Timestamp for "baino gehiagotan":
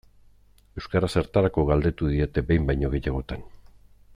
2.71-3.45